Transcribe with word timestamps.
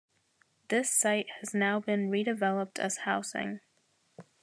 This 0.69 0.91
site 0.91 1.27
has 1.41 1.53
now 1.53 1.79
been 1.79 2.09
re-developed 2.09 2.79
as 2.79 3.01
housing. 3.05 3.59